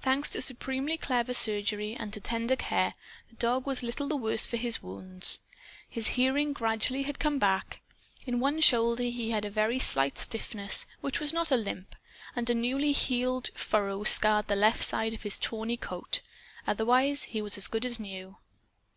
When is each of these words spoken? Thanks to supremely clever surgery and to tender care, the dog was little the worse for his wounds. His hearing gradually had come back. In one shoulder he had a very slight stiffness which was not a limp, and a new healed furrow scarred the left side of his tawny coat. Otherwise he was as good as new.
Thanks 0.00 0.30
to 0.30 0.42
supremely 0.42 0.98
clever 0.98 1.32
surgery 1.32 1.94
and 1.94 2.12
to 2.12 2.18
tender 2.20 2.56
care, 2.56 2.92
the 3.28 3.36
dog 3.36 3.66
was 3.68 3.84
little 3.84 4.08
the 4.08 4.16
worse 4.16 4.48
for 4.48 4.56
his 4.56 4.82
wounds. 4.82 5.38
His 5.88 6.08
hearing 6.18 6.52
gradually 6.52 7.04
had 7.04 7.20
come 7.20 7.38
back. 7.38 7.80
In 8.26 8.40
one 8.40 8.60
shoulder 8.60 9.04
he 9.04 9.30
had 9.30 9.44
a 9.44 9.50
very 9.50 9.78
slight 9.78 10.18
stiffness 10.18 10.86
which 11.02 11.20
was 11.20 11.32
not 11.32 11.52
a 11.52 11.56
limp, 11.56 11.94
and 12.34 12.50
a 12.50 12.52
new 12.54 12.78
healed 12.92 13.50
furrow 13.54 14.02
scarred 14.02 14.48
the 14.48 14.56
left 14.56 14.82
side 14.82 15.14
of 15.14 15.22
his 15.22 15.38
tawny 15.38 15.76
coat. 15.76 16.20
Otherwise 16.66 17.22
he 17.26 17.40
was 17.40 17.56
as 17.56 17.68
good 17.68 17.84
as 17.84 18.00
new. 18.00 18.36